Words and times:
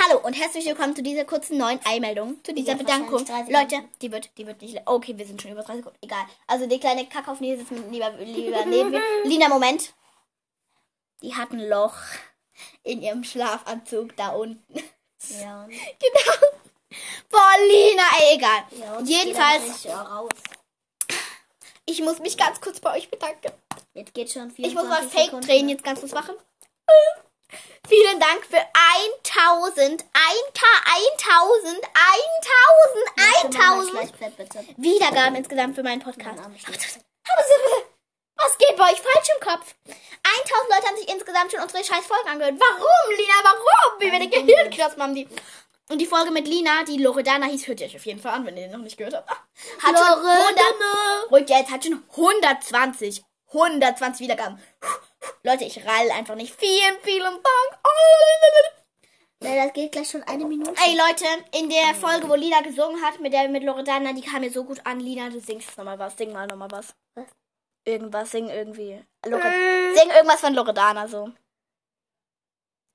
Hallo 0.00 0.20
und 0.20 0.34
herzlich 0.34 0.64
willkommen 0.64 0.94
zu 0.94 1.02
dieser 1.02 1.24
kurzen 1.24 1.58
neuen 1.58 1.80
Eilmeldung, 1.84 2.38
zu 2.44 2.54
dieser 2.54 2.76
Bedankung. 2.76 3.26
wahrscheinlich 3.28 3.52
30 3.52 3.72
Leute, 3.72 3.88
die 4.00 4.12
wird, 4.12 4.30
die 4.38 4.46
wird 4.46 4.62
nicht. 4.62 4.80
Okay, 4.86 5.18
wir 5.18 5.26
sind 5.26 5.42
schon 5.42 5.50
über 5.50 5.62
30 5.62 5.82
Sekunden. 5.82 5.98
Egal. 6.02 6.24
Also 6.46 6.66
die 6.66 6.78
kleine 6.78 7.04
Kackaufnähe 7.08 7.58
sitzt 7.58 7.72
mit 7.72 7.90
lieber, 7.90 8.10
lieber 8.12 8.64
neben 8.66 8.90
mir. 8.90 9.02
Lina, 9.24 9.48
Moment. 9.48 9.92
Die 11.20 11.34
hat 11.34 11.50
ein 11.50 11.68
Loch 11.68 11.96
in 12.84 13.02
ihrem 13.02 13.24
Schlafanzug 13.24 14.16
da 14.16 14.28
unten. 14.28 14.82
Ja. 15.40 15.66
genau. 15.66 16.46
Boah, 17.28 17.54
Lina, 17.66 18.04
ey, 18.20 18.36
egal. 18.36 18.62
ja 18.78 19.00
Jedenfalls, 19.00 19.88
ich 21.86 22.00
muss 22.02 22.20
mich 22.20 22.36
ganz 22.36 22.60
kurz 22.60 22.78
bei 22.78 22.96
euch 22.96 23.10
bedanken. 23.10 23.50
Jetzt 23.94 24.14
geht 24.14 24.30
schon 24.30 24.52
Ich 24.56 24.74
muss 24.74 24.84
mal 24.84 25.02
24 25.02 25.10
Fake-Tränen 25.10 25.40
Sekunden. 25.46 25.68
jetzt 25.70 25.82
ganz 25.82 25.98
kurz 25.98 26.12
machen. 26.12 26.36
Vielen 27.88 28.20
Dank 28.20 28.44
für 28.44 28.60
1000, 28.60 30.04
1K, 30.04 30.62
1000, 31.64 31.74
1000, 31.74 31.88
Mach 33.16 33.60
mal 33.60 33.76
1000 33.76 33.90
Schleichpferd, 33.90 34.36
bitte. 34.36 34.64
Wiedergaben 34.76 35.36
insgesamt 35.36 35.74
für 35.74 35.82
meinen 35.82 36.02
Podcast. 36.02 36.38
Was 38.36 38.58
geht 38.58 38.76
bei 38.76 38.92
euch 38.92 39.00
falsch 39.00 39.28
im 39.34 39.48
Kopf? 39.48 39.74
1000 39.86 40.70
Leute 40.70 40.86
haben 40.86 40.96
sich 40.98 41.08
insgesamt 41.08 41.50
schon 41.50 41.60
unsere 41.60 41.82
scheiß 41.82 42.04
Folgen 42.06 42.28
angehört. 42.28 42.56
Warum, 42.58 43.16
Lina? 43.16 43.34
Warum? 43.42 44.00
Wie 44.00 44.12
wir 44.12 44.18
den 44.18 44.30
Gehirnknospen 44.30 45.02
haben 45.02 45.14
die. 45.14 45.26
Und 45.88 45.98
die 45.98 46.06
Folge 46.06 46.30
mit 46.30 46.46
Lina, 46.46 46.84
die 46.84 46.98
Loredana 46.98 47.46
hieß, 47.46 47.68
hört 47.68 47.80
ihr 47.80 47.86
euch 47.86 47.96
auf 47.96 48.04
jeden 48.04 48.20
Fall 48.20 48.34
an, 48.34 48.44
wenn 48.44 48.56
ihr 48.58 48.64
den 48.64 48.72
noch 48.72 48.84
nicht 48.84 48.98
gehört 48.98 49.14
habt. 49.14 49.30
Hat 49.30 49.98
schon 49.98 50.26
100, 50.26 51.30
ruhig 51.30 51.48
jetzt, 51.48 51.70
hat 51.70 51.84
schon 51.84 52.04
120, 52.10 53.24
120 53.46 54.20
Wiedergaben. 54.20 54.62
Leute, 55.42 55.64
ich 55.64 55.84
rall 55.86 56.10
einfach 56.10 56.34
nicht. 56.34 56.54
Vielen, 56.54 56.98
vielen 57.02 57.22
Dank. 57.22 57.78
Ja, 59.42 59.64
das 59.64 59.72
geht 59.72 59.92
gleich 59.92 60.10
schon 60.10 60.22
eine 60.24 60.44
Minute. 60.44 60.74
Ey 60.84 60.96
Leute, 60.96 61.24
in 61.56 61.70
der 61.70 61.94
Folge, 61.94 62.28
wo 62.28 62.34
Lina 62.34 62.60
gesungen 62.60 63.00
hat, 63.02 63.20
mit 63.20 63.32
der 63.32 63.48
mit 63.48 63.62
Loredana, 63.62 64.12
die 64.12 64.22
kam 64.22 64.40
mir 64.40 64.50
so 64.50 64.64
gut 64.64 64.80
an. 64.84 64.98
Lina, 64.98 65.30
du 65.30 65.40
singst 65.40 65.78
nochmal 65.78 65.98
was. 65.98 66.16
Sing 66.16 66.32
mal 66.32 66.46
nochmal 66.48 66.70
was. 66.72 66.92
Was? 67.14 67.26
Irgendwas, 67.84 68.32
sing 68.32 68.50
irgendwie. 68.50 69.00
Lore 69.24 69.52
sing 69.94 70.10
irgendwas 70.10 70.40
von 70.40 70.54
Loredana 70.54 71.06
so. 71.06 71.30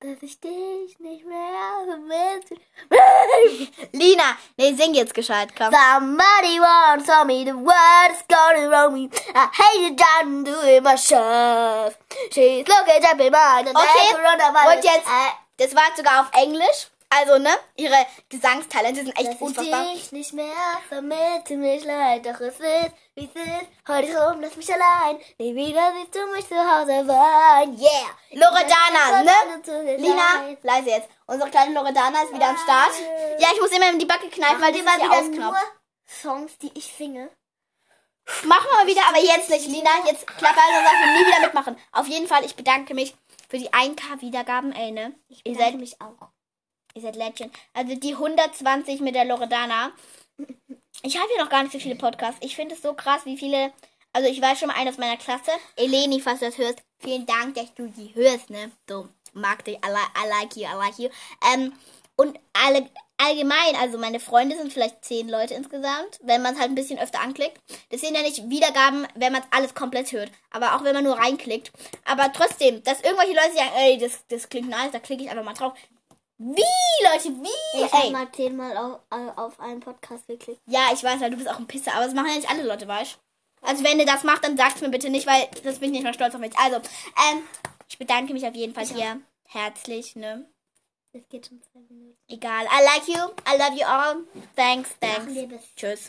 Dass 0.00 0.22
ich 0.22 0.38
dich 0.38 0.96
nicht 1.00 1.26
mehr 1.26 1.84
vermisse. 1.84 2.54
Lina, 3.92 4.38
nee, 4.56 4.72
sing 4.72 4.94
jetzt 4.94 5.12
gescheit, 5.12 5.48
komm. 5.56 5.72
Somebody 5.72 6.60
once 6.60 7.04
told 7.04 7.26
me 7.26 7.44
the 7.44 7.52
world's 7.52 8.22
going 8.28 8.70
wrong 8.70 8.94
me. 8.94 9.10
I 9.34 9.48
hate 9.52 9.90
it 9.90 9.98
done 9.98 10.44
doing 10.44 10.84
myself. 10.84 11.98
She's 12.30 12.64
looking 12.68 13.02
in 13.02 13.32
mine 13.32 13.66
and 13.66 13.76
Okay, 13.76 14.14
und 14.72 14.84
jetzt, 14.84 15.08
das 15.56 15.74
war 15.74 15.90
sogar 15.96 16.20
auf 16.20 16.30
Englisch. 16.32 16.86
Also, 17.10 17.38
ne, 17.38 17.50
ihre 17.76 17.96
Gesangstalente 18.28 19.00
sind 19.02 19.16
echt 19.18 19.28
Dass 19.28 19.34
ich 19.36 19.40
unfassbar. 19.40 19.92
dich 19.92 20.12
nicht 20.12 20.34
mehr 20.34 20.52
vermisse, 20.88 21.56
mich 21.56 21.84
leid, 21.84 22.26
doch 22.26 22.38
es 22.40 22.60
ist, 22.60 22.92
wie 23.14 23.24
es 23.24 23.42
ist. 23.42 23.68
Heute 23.88 24.28
rum, 24.28 24.40
lass 24.42 24.56
mich 24.56 24.70
allein. 24.72 25.18
Nie 25.38 25.54
wieder 25.54 25.94
siehst 25.96 26.14
du 26.14 26.26
mich 26.32 26.46
zu 26.46 26.54
Hause 26.56 27.08
weinen. 27.08 27.78
Yeah! 27.78 28.10
Loredana, 28.32 29.22
ne? 29.22 29.96
Lina, 29.96 30.56
leise 30.62 30.90
jetzt. 30.90 31.08
Unsere 31.26 31.50
kleine 31.50 31.72
Loredana 31.72 32.22
ist 32.24 32.34
wieder 32.34 32.50
am 32.50 32.58
Start. 32.58 32.92
Ja, 33.38 33.48
ich 33.54 33.60
muss 33.60 33.70
immer 33.70 33.90
in 33.90 33.98
die 33.98 34.04
Backe 34.06 34.28
kneifen, 34.28 34.60
weil 34.60 34.72
die 34.72 34.82
mal 34.82 34.96
wieder 34.96 35.06
nur 35.06 35.16
ausknopft. 35.16 35.72
Songs, 36.06 36.58
die 36.58 36.72
ich 36.74 36.92
singe. 36.92 37.30
Machen 38.44 38.66
wir 38.70 38.84
mal 38.84 38.86
wieder, 38.86 39.06
aber 39.08 39.18
jetzt 39.18 39.48
nicht, 39.48 39.66
Lina. 39.66 39.90
Jetzt 40.06 40.26
klappt 40.26 40.58
also 40.58 40.84
Sache 40.84 41.18
nie 41.18 41.26
wieder 41.26 41.40
mitmachen. 41.40 41.78
Auf 41.92 42.06
jeden 42.06 42.26
Fall, 42.28 42.44
ich 42.44 42.54
bedanke 42.54 42.92
mich 42.92 43.14
für 43.48 43.56
die 43.56 43.72
1K 43.72 44.20
Wiedergaben, 44.20 44.72
ey, 44.72 44.90
ne? 44.90 45.14
Ich 45.28 45.40
Ihr 45.46 45.52
bedanke 45.52 45.72
seid, 45.72 45.80
mich 45.80 46.00
auch. 46.02 46.28
Ihr 46.98 47.02
seid 47.02 47.16
Legend. 47.16 47.54
Also 47.72 47.94
die 47.94 48.12
120 48.12 49.00
mit 49.00 49.14
der 49.14 49.24
Loredana. 49.24 49.92
Ich 51.02 51.16
habe 51.16 51.28
ja 51.36 51.42
noch 51.42 51.50
gar 51.50 51.62
nicht 51.62 51.72
so 51.72 51.78
viele 51.78 51.96
Podcasts. 51.96 52.40
Ich 52.44 52.56
finde 52.56 52.74
es 52.74 52.82
so 52.82 52.94
krass, 52.94 53.24
wie 53.24 53.38
viele. 53.38 53.72
Also 54.12 54.28
ich 54.28 54.40
weiß 54.40 54.58
schon 54.58 54.68
mal 54.68 54.76
einen 54.76 54.88
aus 54.88 54.98
meiner 54.98 55.16
Klasse. 55.16 55.50
Eleni, 55.76 56.20
falls 56.20 56.40
du 56.40 56.46
das 56.46 56.58
hörst. 56.58 56.82
Vielen 56.98 57.26
Dank, 57.26 57.54
dass 57.54 57.72
du 57.74 57.86
die 57.86 58.14
hörst, 58.14 58.50
ne? 58.50 58.72
So, 58.88 59.08
mag 59.32 59.64
dich. 59.64 59.76
I, 59.76 59.88
li 59.88 60.24
I 60.24 60.28
like 60.28 60.56
you, 60.56 60.62
I 60.62 60.76
like 60.76 60.98
you. 60.98 61.08
Ähm, 61.52 61.72
und 62.16 62.36
alle, 62.52 62.88
allgemein, 63.16 63.76
also 63.80 63.96
meine 63.96 64.18
Freunde 64.18 64.56
sind 64.56 64.72
vielleicht 64.72 65.04
zehn 65.04 65.28
Leute 65.28 65.54
insgesamt, 65.54 66.18
wenn 66.22 66.42
man 66.42 66.54
es 66.54 66.60
halt 66.60 66.70
ein 66.70 66.74
bisschen 66.74 66.98
öfter 66.98 67.20
anklickt. 67.20 67.60
Das 67.90 68.00
sind 68.00 68.16
ja 68.16 68.22
nicht 68.22 68.50
Wiedergaben, 68.50 69.06
wenn 69.14 69.32
man 69.32 69.42
es 69.42 69.48
alles 69.52 69.74
komplett 69.74 70.10
hört, 70.10 70.32
aber 70.50 70.74
auch 70.74 70.82
wenn 70.82 70.94
man 70.94 71.04
nur 71.04 71.16
reinklickt. 71.16 71.70
Aber 72.04 72.32
trotzdem, 72.32 72.82
dass 72.82 73.02
irgendwelche 73.02 73.34
Leute 73.34 73.54
sagen, 73.54 73.70
ey, 73.76 73.98
das, 73.98 74.26
das 74.28 74.48
klingt 74.48 74.68
nice, 74.68 74.90
da 74.90 74.98
klicke 74.98 75.22
ich 75.22 75.30
einfach 75.30 75.44
mal 75.44 75.54
drauf. 75.54 75.74
Wie, 76.38 77.04
Leute, 77.04 77.30
wie? 77.42 77.84
Ich 77.84 77.92
habe 77.92 78.10
mal 78.10 78.30
zehnmal 78.32 78.76
auf, 78.76 79.00
auf 79.36 79.58
einen 79.60 79.80
Podcast 79.80 80.26
geklickt. 80.28 80.60
Ja, 80.66 80.90
ich 80.94 81.02
weiß, 81.02 81.20
weil 81.20 81.30
du 81.30 81.36
bist 81.36 81.50
auch 81.50 81.58
ein 81.58 81.66
Pisser, 81.66 81.94
aber 81.94 82.04
das 82.04 82.14
machen 82.14 82.28
ja 82.28 82.36
nicht 82.36 82.48
alle 82.48 82.62
Leute, 82.62 82.86
weißt 82.86 83.14
du? 83.14 83.66
Also 83.66 83.82
wenn 83.82 83.98
du 83.98 84.04
das 84.04 84.22
machst, 84.22 84.44
dann 84.44 84.56
sag's 84.56 84.80
mir 84.80 84.88
bitte 84.88 85.10
nicht, 85.10 85.26
weil 85.26 85.48
das 85.64 85.80
bin 85.80 85.88
ich 85.88 85.96
nicht 85.98 86.04
mal 86.04 86.14
stolz 86.14 86.34
auf 86.34 86.40
mich. 86.40 86.56
Also, 86.56 86.76
ähm, 86.76 87.42
ich 87.88 87.98
bedanke 87.98 88.32
mich 88.32 88.46
auf 88.46 88.54
jeden 88.54 88.72
Fall 88.72 88.86
hier 88.86 89.20
herzlich, 89.46 90.14
ne? 90.14 90.48
Das 91.12 91.22
geht 91.28 91.46
schon 91.46 91.60
zwei 91.62 91.80
Minuten. 91.88 92.16
Egal. 92.28 92.66
I 92.66 92.84
like 92.84 93.08
you. 93.08 93.24
I 93.46 93.56
love 93.58 93.76
you 93.76 93.86
all. 93.86 94.24
Thanks, 94.54 94.90
thanks. 95.00 95.32
Tschüss. 95.74 96.06